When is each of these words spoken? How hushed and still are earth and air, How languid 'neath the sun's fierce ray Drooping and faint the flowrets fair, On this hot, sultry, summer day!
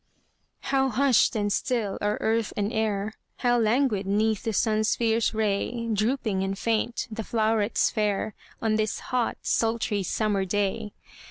How 0.73 0.89
hushed 0.89 1.35
and 1.35 1.53
still 1.53 1.99
are 2.01 2.17
earth 2.21 2.51
and 2.57 2.73
air, 2.73 3.13
How 3.37 3.59
languid 3.59 4.07
'neath 4.07 4.41
the 4.41 4.51
sun's 4.51 4.95
fierce 4.95 5.31
ray 5.31 5.91
Drooping 5.93 6.41
and 6.41 6.57
faint 6.57 7.07
the 7.11 7.21
flowrets 7.23 7.91
fair, 7.91 8.33
On 8.63 8.77
this 8.77 8.99
hot, 9.13 9.37
sultry, 9.43 10.01
summer 10.01 10.43
day! 10.43 10.93